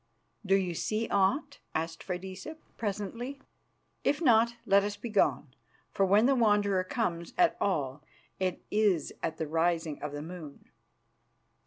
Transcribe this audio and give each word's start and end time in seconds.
"Do 0.43 0.55
you 0.55 0.73
see 0.73 1.07
aught?" 1.09 1.59
asked 1.75 2.01
Freydisa 2.01 2.57
presently. 2.75 3.39
"If 4.03 4.19
not, 4.19 4.55
let 4.65 4.83
us 4.83 4.97
be 4.97 5.09
gone, 5.11 5.53
for 5.91 6.07
when 6.07 6.25
the 6.25 6.33
Wanderer 6.33 6.83
comes 6.83 7.35
at 7.37 7.55
all 7.61 8.01
it 8.39 8.63
is 8.71 9.13
at 9.21 9.37
the 9.37 9.45
rising 9.45 10.01
of 10.01 10.11
the 10.11 10.23
moon." 10.23 10.71